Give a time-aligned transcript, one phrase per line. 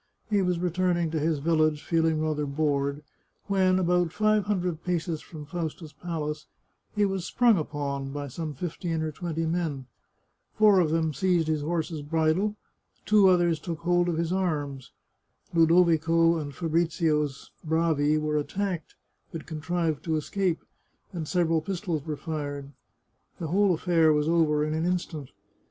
[0.31, 3.03] He was returning to his village, feeling rather bored,
[3.45, 6.47] when, about five hundred paces from Fausta's palace,
[6.95, 9.85] he was sprung upon by some fifteen or twenty men.
[10.55, 12.55] Four of them seized his horse's bridle,
[13.05, 14.91] two others took hold of his arms.
[15.53, 18.95] Ludovico and Fabrizio's bravi were attacked,
[19.31, 20.63] but contrived to escape,
[21.13, 22.71] and several pistols were fired.
[23.37, 25.29] The whole affair was over in an instant.